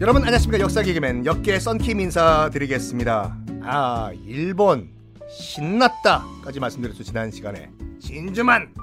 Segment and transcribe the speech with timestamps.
[0.00, 3.36] 여러분 안녕하십니까 역사 개그맨 역계 썬킴 인사드리겠습니다.
[3.62, 4.90] 아 일본
[5.28, 7.70] 신났다까지 말씀드렸죠 지난 시간에
[8.00, 8.74] 진주만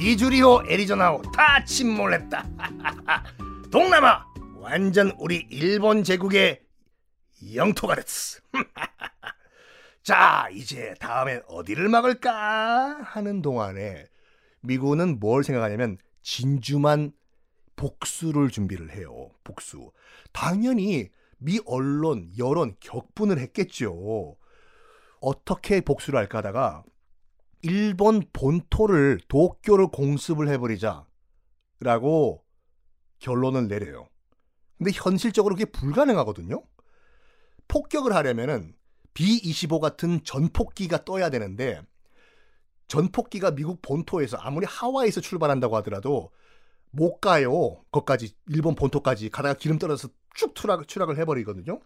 [0.00, 2.46] 니주리호 애리조나호 다 침몰했다.
[3.70, 4.24] 동남아
[4.56, 6.62] 완전 우리 일본 제국의
[7.54, 8.40] 영토가 됐어.
[10.02, 14.06] 자 이제 다음엔 어디를 막을까 하는 동안에
[14.66, 17.12] 미국은 뭘 생각하냐면 진주만
[17.76, 19.30] 복수를 준비를 해요.
[19.44, 19.92] 복수.
[20.32, 24.36] 당연히 미 언론, 여론 격분을 했겠죠.
[25.20, 26.84] 어떻게 복수를 할까 하다가
[27.62, 31.06] 일본 본토를 도쿄를 공습을 해버리자
[31.80, 32.44] 라고
[33.18, 34.08] 결론을 내려요.
[34.78, 36.62] 근데 현실적으로 그게 불가능하거든요.
[37.68, 38.74] 폭격을 하려면은
[39.14, 41.82] B-25 같은 전폭기가 떠야 되는데
[42.88, 46.30] 전폭기가 미국 본토에서 아무리 하와이에서 출발한다고 하더라도
[46.90, 47.84] 못 가요.
[47.90, 51.80] 거까지 일본 본토까지 가다가 기름 떨어져서 쭉 추락, 추락을 해버리거든요.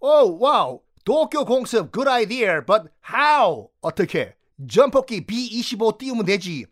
[0.00, 1.90] oh wow 도쿄 공습.
[1.90, 2.60] Good idea.
[2.66, 3.70] But how?
[3.80, 4.36] 어떻게?
[4.68, 6.66] 전폭기 B-25 띄우면 되지.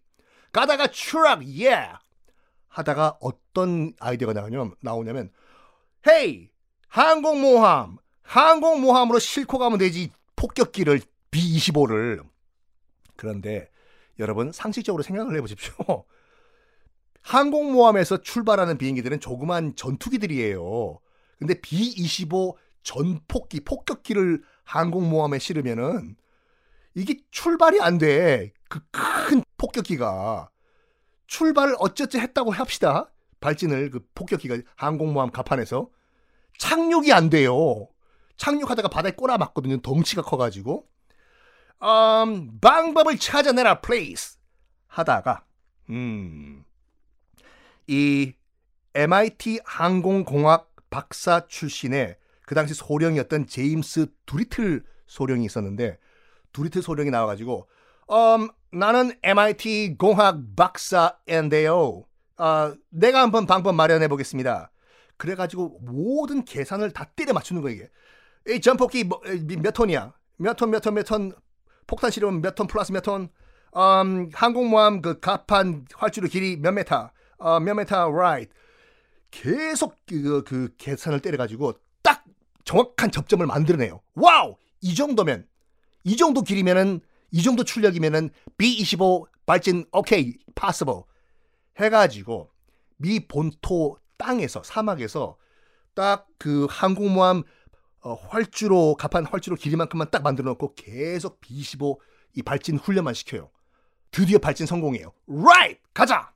[0.52, 1.40] 가다가 추락.
[1.40, 1.98] Yeah.
[2.68, 5.30] 하다가 어떤 아이디어가 나오냐면, 나오냐면
[6.06, 6.50] hey
[6.88, 7.96] 항공모함.
[8.22, 10.10] 항공모함으로 싣고 가면 되지.
[10.34, 12.22] 폭격기를 B-25를
[13.16, 13.70] 그런데
[14.18, 15.74] 여러분 상식적으로 생각을 해보십시오.
[17.22, 20.98] 항공모함에서 출발하는 비행기들은 조그만 전투기들이에요.
[21.38, 26.16] 근데 B-25 전폭기, 폭격기를 항공모함에 실으면은
[26.94, 28.52] 이게 출발이 안 돼.
[28.68, 28.80] 그
[29.26, 30.50] 큰 폭격기가.
[31.26, 33.10] 출발을 어쨌든 했다고 합시다.
[33.40, 35.90] 발진을 그 폭격기가 항공모함 갑판에서.
[36.58, 37.88] 착륙이 안 돼요.
[38.36, 39.80] 착륙하다가 바다에 꼬라 맞거든요.
[39.80, 40.86] 덩치가 커가지고.
[41.82, 44.38] 음, 방법을 찾아내라, 플레이스.
[44.88, 45.44] 하다가,
[45.90, 46.64] 음,
[47.86, 48.32] 이
[48.94, 55.98] MIT 항공공학 박사 출신의 그 당시 소령이었던 제임스 두리틀 소령이 있었는데
[56.52, 57.68] 두리틀 소령이 나와가지고
[58.10, 62.04] 음, 나는 MIT 공학 박사인데요.
[62.38, 64.70] 어, 내가 한번 방법 마련해 보겠습니다.
[65.16, 67.76] 그래가지고 모든 계산을 다 때려 맞추는 거예요.
[67.76, 68.54] 이게.
[68.54, 69.20] 이 전폭기 뭐,
[69.60, 70.12] 몇 톤이야?
[70.36, 71.32] 몇 톤, 몇 톤, 몇 톤?
[71.86, 73.28] 폭탄 실으면 몇 톤 플러스 몇 톤?
[73.76, 77.12] 음, 항공모함 그 갑판 활주로 길이 몇 메타?
[77.38, 78.50] 어, 몇 메타 right.
[79.30, 82.24] 계속 그, 그 계산을 때려가지고 딱
[82.64, 84.00] 정확한 접점을 만들어내요.
[84.14, 84.56] Wow!
[84.80, 85.46] 이 정도면,
[86.04, 87.00] 이 정도 길이면은,
[87.32, 91.02] 이 정도 출력이면은 B-25 발진 오케이, possible.
[91.78, 92.50] 해가지고
[92.96, 95.36] 미 본토 땅에서, 사막에서
[95.94, 97.42] 딱 그 항공모함
[98.06, 101.98] 어, 활주로, 갑판 활주로 길이만큼만 딱 만들어 놓고 계속 B-25
[102.34, 103.50] 이 발진 훈련만 시켜요.
[104.12, 105.12] 드디어 발진 성공이에요.
[105.28, 105.80] right!
[105.92, 106.32] 가자!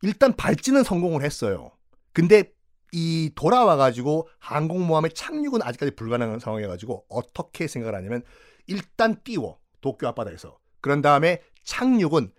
[0.00, 1.72] 일단 발진은 성공을 했어요.
[2.14, 2.54] 근데
[2.92, 8.22] 이 돌아와가지고 항공모함의 착륙은 아직까지 불가능한 상황이어가지고 어떻게 생각을 하냐면
[8.66, 12.32] 일단 띄워 도쿄 앞바다에서 그런 다음에 착륙은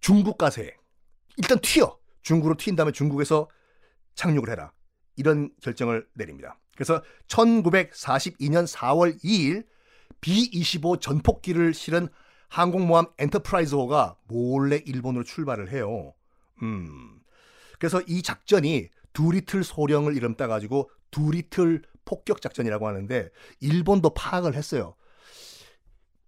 [0.00, 0.74] 중국 해.
[1.36, 3.50] 일단 튀어 중국으로 튄 다음에 중국에서
[4.14, 4.72] 착륙을 해라
[5.16, 6.58] 이런 결정을 내립니다.
[6.76, 9.66] 그래서 1942년 4월 2일
[10.20, 12.08] B-25 전폭기를 실은
[12.48, 16.14] 항공모함 엔터프라이즈호가 몰래 일본으로 출발을 해요.
[16.62, 17.18] 음.
[17.78, 24.94] 그래서 이 작전이 두리틀 소령을 이름 따 가지고 두리틀 폭격 작전이라고 하는데 일본도 파악을 했어요.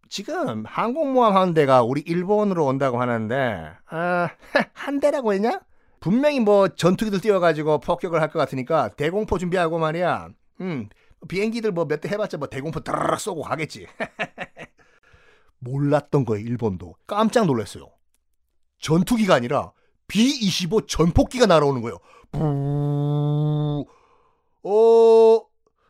[0.08, 4.30] 지금 항공모함 한 대가 우리 일본으로 온다고 하는데 아,
[4.72, 5.60] 한 대라고 했냐?
[6.00, 10.28] 분명히 뭐 전투기들 띄워가지고 폭격을 할 것 같으니까 대공포 준비하고 말이야.
[10.60, 10.88] 음,
[11.28, 13.86] 비행기들 뭐 몇 대 해봤자 뭐 대공포 드르륵 쏘고 가겠지.
[15.60, 17.88] 몰랐던 거예요 일본도 깜짝 놀랐어요.
[18.80, 19.72] 전투기가 아니라
[20.06, 21.98] B-25 전폭기가 날아오는 거예요.
[22.30, 23.84] 부...
[24.62, 25.40] 어,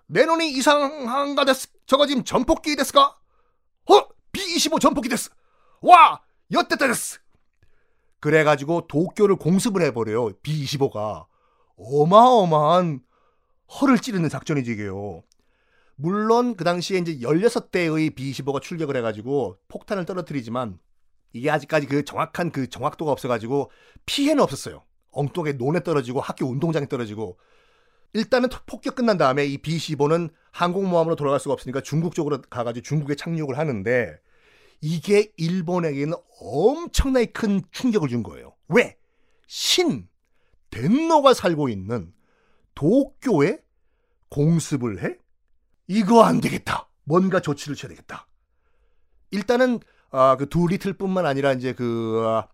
[0.06, 1.68] 내 눈이 이상한가 됐스.
[1.86, 3.16] 저거 지금 전폭기 됐스까?
[3.90, 5.30] 어, B-25 전폭기 됐스.
[5.82, 6.20] 와,
[6.50, 7.20] 여태다 됐스.
[8.20, 10.32] 그래가지고 도쿄를 공습을 해버려요.
[10.42, 11.26] B-25가.
[11.76, 13.00] 어마어마한
[13.80, 15.22] 허를 찌르는 작전이지, 이게요.
[16.00, 20.78] 물론 그 당시에 이제 16대의 B-25가 출격을 해가지고 폭탄을 떨어뜨리지만
[21.32, 23.70] 이게 아직까지 그 정확한 그 정확도가 없어가지고
[24.06, 24.84] 피해는 없었어요.
[25.10, 27.38] 엉뚱하게 논에 떨어지고 학교 운동장에 떨어지고
[28.12, 33.58] 일단은 폭격 끝난 다음에 이 B-15는 항공모함으로 돌아갈 수가 없으니까 중국 쪽으로 가가지고 중국에 착륙을
[33.58, 34.18] 하는데
[34.80, 38.54] 이게 일본에게는 엄청나게 큰 충격을 준 거예요.
[38.68, 38.96] 왜?
[39.46, 40.08] 신
[40.70, 42.12] 덴노가 살고 있는
[42.74, 43.58] 도쿄에
[44.28, 45.16] 공습을 해?
[45.88, 46.88] 이거 안 되겠다.
[47.04, 48.28] 뭔가 조치를 취해야 되겠다.
[49.30, 49.80] 일단은
[50.10, 52.48] 아, 그 두리틀뿐만 아니라 이제 그 아,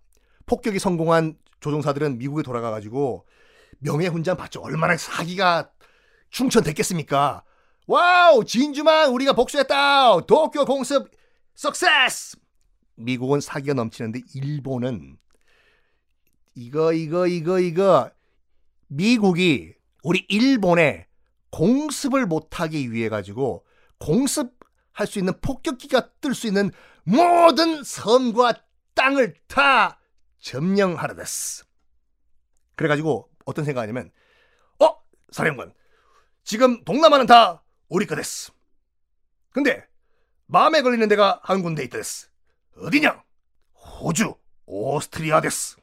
[0.47, 3.27] 폭격이 성공한 조종사들은 미국에 돌아가가지고
[3.81, 4.61] 명예훈장 받죠.
[4.61, 5.71] 얼마나 사기가
[6.31, 7.45] 충천됐겠습니까?
[7.87, 10.21] Wow 진주만 우리가 복수했다.
[10.23, 11.11] 도쿄 공습
[11.55, 12.39] success.
[12.97, 15.19] 미국은 사기가 넘치는데 일본은
[16.55, 18.11] 이거 이거 이거 이거
[18.89, 21.09] 미국이 우리 일본에
[21.51, 23.65] 공습을 못하기 위해 가지고
[23.99, 26.71] 공습할 수 있는 폭격기가 뜰 수 있는
[27.05, 28.65] 모든 섬과
[28.95, 30.01] 땅을 다
[30.39, 31.65] 점령하라 됐어.
[32.77, 34.11] 그래가지고 어떤 생각하냐면
[34.81, 34.97] 어
[35.31, 35.73] 사령관
[36.45, 38.53] 지금 동남아는 다 우리 거 됐어.
[39.51, 39.87] 근데
[40.47, 42.29] 마음에 걸리는 데가 한 군데 있다 됐어.
[42.79, 43.23] 어디냐?
[43.75, 44.35] 호주,
[44.67, 45.77] 오스트리아 됐어.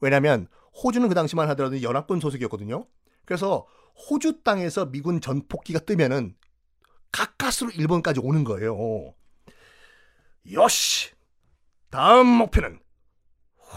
[0.00, 0.48] 왜냐면
[0.82, 2.86] 호주는 그 당시만 하더라도 연합군 소속이었거든요.
[3.24, 3.66] 그래서
[4.08, 6.34] 호주 땅에서 미군 전폭기가 뜨면은
[7.12, 9.14] 가까스로 일본까지 오는 거예요.
[10.50, 11.10] 요시
[11.90, 12.80] 다음 목표는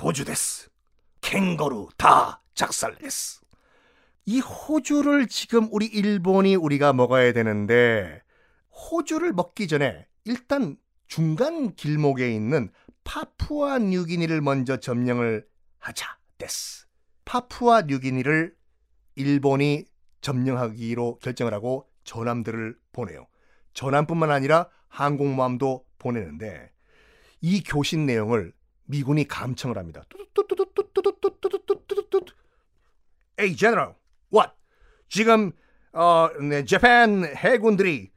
[0.01, 0.69] 호주 데스.
[1.21, 3.41] 캥거루 다 작살 데스.
[4.25, 8.21] 이 호주를 지금 우리 일본이 우리가 먹어야 되는데
[8.75, 10.77] 호주를 먹기 전에 일단
[11.07, 12.69] 중간 길목에 있는
[13.03, 15.47] 파푸아 뉴기니를 먼저 점령을
[15.79, 16.85] 하자 데스.
[17.23, 18.55] 파푸아 뉴기니를
[19.15, 19.85] 일본이
[20.21, 23.27] 점령하기로 결정을 하고 전함들을 보내요.
[23.73, 26.71] 전함뿐만 아니라 항공모함도 보내는데
[27.41, 28.53] 이 교신 내용을
[28.85, 30.03] 미군이 감청을 합니다.
[33.39, 33.95] Hey General,
[34.33, 34.53] what?
[35.09, 35.51] 지금
[35.93, 38.11] 어, 네, 재팬 해군들이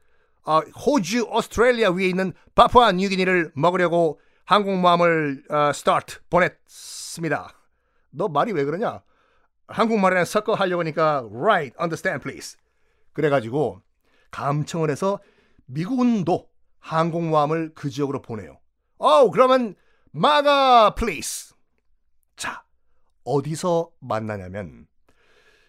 [0.49, 7.53] 어, 호주, 오스트레일리아 위에 있는 파푸아 뉴기니를 먹으려고 항공모함을 어, 스타트 보냈습니다.
[8.09, 9.03] 너 말이 왜 그러냐?
[9.67, 12.57] 한국말이랑 섞어 하려고 하니까 right, understand please.
[13.13, 13.83] 그래가지고
[14.31, 15.19] 감청을 해서
[15.67, 16.49] 미군도
[16.79, 18.59] 항공모함을 그 지역으로 보내요.
[18.97, 19.75] 어, 그러면
[20.09, 21.53] 마가 place.
[22.35, 22.63] 자,
[23.23, 24.87] 어디서 만나냐면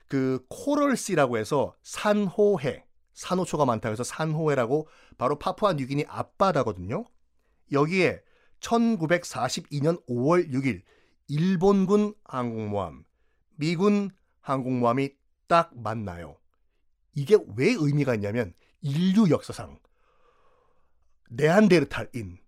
[0.09, 7.05] 그 Coral Sea라고 해서 산호해, 산호초가 많다고 해서 산호해라고 바로 파푸아 뉴기니 앞바다거든요.
[7.73, 8.23] 여기에
[8.61, 10.83] 1942년 5월 6일
[11.29, 13.05] 일본군 항공모함,
[13.57, 14.11] 미군
[14.41, 15.11] 항공모함이
[15.47, 16.39] 딱 만나요.
[17.15, 19.79] 이게 왜 의미가 있냐면 인류 역사상
[21.31, 22.39] 네안데르탈인,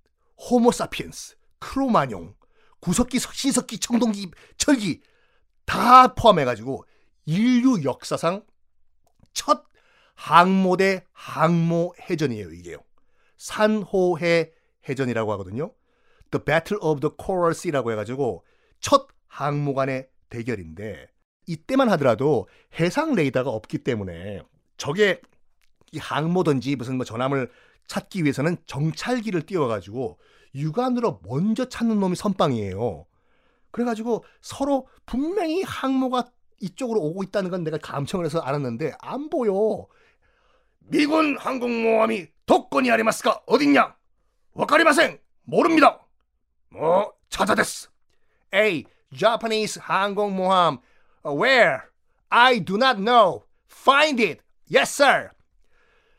[0.50, 2.34] 호모사피엔스, 크로마뇽,
[2.80, 5.02] 구석기, 시석기, 청동기, 철기
[5.64, 6.84] 다 포함해가지고
[7.26, 8.44] 인류 역사상
[9.32, 9.64] 첫
[10.22, 12.78] 항모 대 항모 해전이에요, 이게요.
[13.38, 14.52] 산호해
[14.88, 15.72] 해전이라고 하거든요.
[16.30, 18.44] The Battle of the Coral Sea라고 해가지고
[18.78, 21.08] 첫 항모 간의 대결인데
[21.48, 22.46] 이때만 하더라도
[22.78, 24.42] 해상 레이더가 없기 때문에
[24.76, 25.20] 적의
[25.90, 27.50] 이 항모든지 무슨 뭐 전함을
[27.88, 30.20] 찾기 위해서는 정찰기를 띄워가지고
[30.54, 33.06] 육안으로 먼저 찾는 놈이 선빵이에요.
[33.72, 36.30] 그래가지고 서로 분명히 항모가
[36.60, 39.88] 이쪽으로 오고 있다는 건 내가 감청을 해서 알았는데 안 보여.
[40.88, 43.96] 미군 항공모함이 독권이 아리마스가 어딨냐?
[44.52, 46.06] 와카리마생 모릅니다.
[46.68, 47.90] 뭐 찾아댔어.
[48.54, 48.84] A
[49.16, 50.78] Japanese 항공모함
[51.24, 51.82] where
[52.28, 53.44] I do not know.
[53.70, 54.42] Find it.
[54.70, 55.30] Yes sir.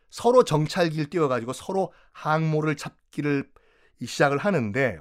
[0.10, 3.50] 서로 정찰기를 띄워가지고 서로 항모를 찾기를
[4.04, 4.98] 시작을 하는데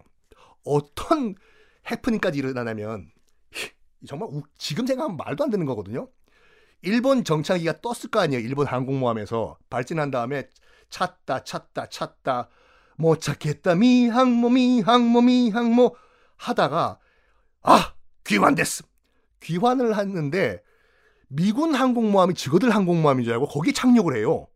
[0.64, 1.34] 어떤
[1.90, 3.10] 해프닝까지 일어나냐면
[4.06, 6.08] 정말 지금 생각하면 말도 안 되는 거거든요.
[6.82, 8.43] 일본 정찰기가 떴을 거 아니에요.
[8.43, 10.48] 일본 항공모함에서 발진한 다음에
[10.91, 12.48] 찾다 찾다 찾다
[12.96, 15.96] 못 찾겠다 미항모 미항모 미항모
[16.36, 16.98] 하다가
[17.62, 18.86] 아 귀환됐음.
[19.41, 20.62] 귀환을 했는데
[21.29, 24.48] 미군 항공모함이 직어들 항공모함인 줄 알고 거기 착륙을 해요.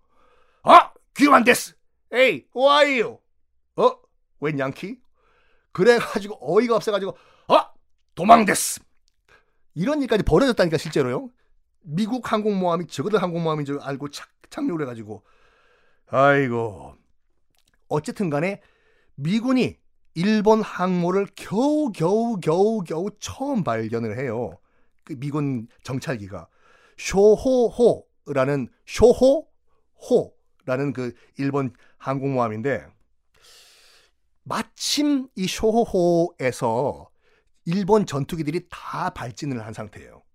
[0.62, 1.74] 아 귀환됐어.
[2.12, 3.18] 에이 와이유.
[3.76, 3.90] 어?
[4.40, 4.98] 웬 양키?
[5.72, 7.16] 그래가지고 어이가 없어가지고
[7.48, 7.70] 아
[8.14, 8.80] 도망됐어.
[9.74, 11.30] 이런 일까지 벌어졌다니까 실제로요.
[11.88, 15.22] 미국 항공모함이 저거들 항공모함인 줄 알고 착, 착륙을 해가지고
[16.08, 16.96] 아이고
[17.88, 18.60] 어쨌든 간에
[19.14, 19.78] 미군이
[20.14, 24.58] 일본 항모를 겨우 겨우 겨우 겨우 처음 발견을 해요.
[25.04, 26.48] 그 미군 정찰기가
[26.96, 29.44] 쇼호호라는 쇼호호라는
[30.92, 32.86] 그 일본 항공모함인데
[34.42, 37.10] 마침 이 쇼호호에서
[37.64, 40.25] 일본 전투기들이 다 발진을 한 상태예요.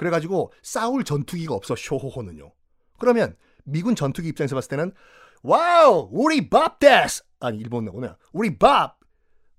[0.00, 2.50] 그래가지고 싸울 전투기가 없어 쇼호호는요.
[2.98, 4.94] 그러면 미군 전투기 입장에서 봤을 때는
[5.42, 8.98] wow 우리 밥 です 아니 일본어구나 우리 밥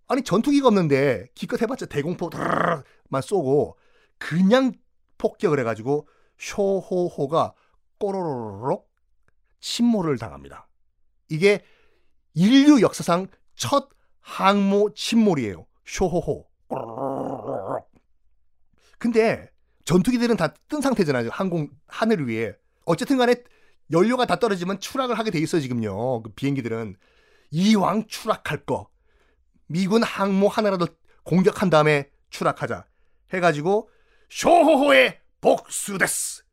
[0.07, 3.77] 아니 전투기가 없는데 기껏 해봤자 대공포만 쏘고
[4.17, 4.71] 그냥
[5.19, 6.07] 폭격을 해가지고
[6.39, 7.53] 쇼호호가
[8.00, 8.89] 꼬로로록
[9.60, 10.67] 침몰을 당합니다.
[11.29, 11.63] 이게
[12.33, 13.89] 인류 역사상 첫
[14.21, 15.67] 항모 침몰이에요.
[15.86, 16.48] 쇼호호
[18.98, 19.50] 근데
[19.86, 21.30] 전투기들은 다 뜬 상태잖아요.
[21.32, 22.56] 항공 하늘 위에.
[22.86, 23.36] 어쨌든 간에
[23.92, 26.24] 연료가 다 떨어지면 추락을 하게 돼 있어요, 지금요.
[26.24, 26.96] 그 비행기들은.
[27.52, 28.90] 이왕 추락할 거.
[29.68, 30.88] 미군 항모 하나라도
[31.24, 32.86] 공격한 다음에 추락하자.
[33.34, 33.90] 해가지고
[34.30, 36.44] 쇼호호의 복수데스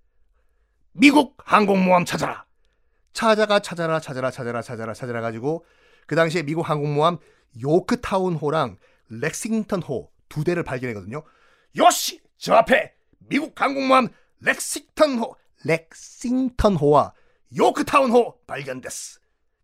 [0.92, 2.44] 미국 항공모함 찾아라.
[3.12, 5.64] 찾아가 찾아라 찾아라 찾아라 찾아라 찾아라 가지고
[6.06, 7.18] 그 당시에 미국 항공모함
[7.62, 11.22] 요크타운호랑 렉싱턴호 두 대를 발견했거든요.
[11.76, 12.20] 요시!
[12.36, 14.08] 저 앞에 미국 항공모함
[14.40, 15.34] 렉싱턴호
[15.64, 17.12] 렉싱턴호와
[17.56, 19.20] 요크타운호 발견됐어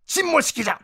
[0.06, 0.78] 침몰시키자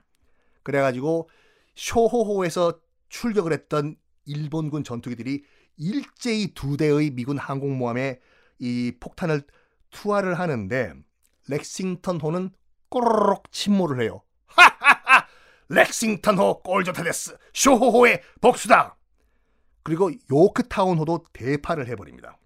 [0.63, 1.29] 그래가지고
[1.75, 3.97] 쇼호호에서 출격을 했던
[4.27, 5.45] 일본군 전투기들이
[5.77, 8.21] 일제히 두 대의 미군 항공모함에
[8.59, 9.43] 이 폭탄을
[9.91, 10.95] 투하를 하는데
[11.49, 12.51] 렉싱턴호는
[12.91, 14.23] 꼬르륵 침몰을 해요.
[14.47, 15.27] 하하하!
[15.69, 18.97] 렉싱턴호 꼴조타 데스 쇼호호의 복수다.
[19.83, 22.37] 그리고 요크타운호도 대파를 해버립니다.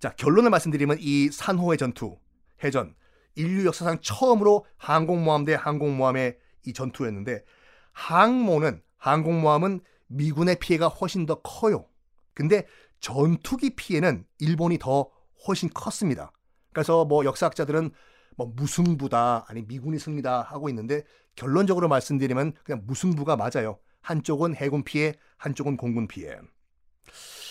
[0.00, 2.18] 자 결론을 말씀드리면 이 산호의 전투
[2.64, 2.94] 해전
[3.34, 7.44] 인류 역사상 처음으로 항공모함 대 항공모함의 이 전투였는데
[7.92, 11.86] 항모는 항공모함은 미군의 피해가 훨씬 더 커요.
[12.34, 12.66] 근데
[12.98, 15.10] 전투기 피해는 일본이 더
[15.46, 16.32] 훨씬 컸습니다.
[16.72, 17.90] 그래서 뭐 역사학자들은
[18.36, 21.04] 뭐 무승부다 아니 미군이 승리다 하고 있는데
[21.36, 23.78] 결론적으로 말씀드리면 그냥 무승부가 맞아요.
[24.02, 26.36] 한쪽은 해군 피해, 한쪽은 공군 피해.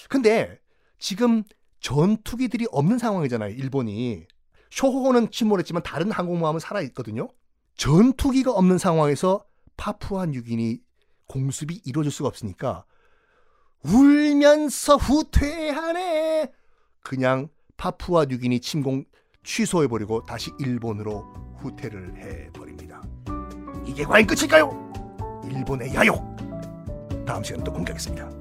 [0.09, 0.59] 근데
[0.97, 1.43] 지금
[1.79, 3.53] 전투기들이 없는 상황이잖아요.
[3.55, 4.25] 일본이
[4.71, 7.29] 쇼호호는 침몰했지만 다른 항공모함은 살아 있거든요.
[7.75, 9.43] 전투기가 없는 상황에서
[9.77, 10.79] 파푸아 뉴기니
[11.27, 12.85] 공습이 이루어질 수가 없으니까
[13.83, 16.51] 울면서 후퇴하네.
[17.01, 19.05] 그냥 파푸아 뉴기니 침공
[19.43, 21.21] 취소해버리고 다시 일본으로
[21.59, 23.01] 후퇴를 해버립니다.
[23.85, 24.69] 이게 과연 끝일까요?
[25.45, 26.21] 일본의 야욕.
[27.25, 28.38] 다음 시간에 또 공개하겠습니다.